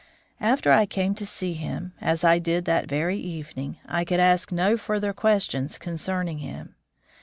After 0.39 0.71
I 0.71 0.87
came 0.87 1.13
to 1.13 1.27
see 1.27 1.53
him 1.53 1.93
(as 2.01 2.23
I 2.23 2.39
did 2.39 2.65
that 2.65 2.89
very 2.89 3.19
evening), 3.19 3.77
I 3.87 4.03
could 4.03 4.19
ask 4.19 4.51
no 4.51 4.75
further 4.75 5.13
questions 5.13 5.77
concerning 5.77 6.39
him. 6.39 6.73